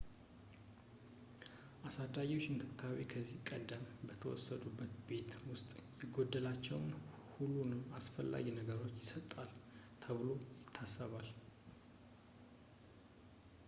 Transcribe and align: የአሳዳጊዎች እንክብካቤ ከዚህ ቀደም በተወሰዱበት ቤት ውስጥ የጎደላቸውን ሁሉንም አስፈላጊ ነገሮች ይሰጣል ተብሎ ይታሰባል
የአሳዳጊዎች 1.81 2.45
እንክብካቤ 2.53 2.97
ከዚህ 3.11 3.35
ቀደም 3.49 3.83
በተወሰዱበት 4.07 4.93
ቤት 5.09 5.29
ውስጥ 5.51 5.69
የጎደላቸውን 6.03 6.89
ሁሉንም 7.35 7.83
አስፈላጊ 7.99 8.47
ነገሮች 8.59 8.95
ይሰጣል 9.03 9.51
ተብሎ 10.05 10.27
ይታሰባል 10.65 11.29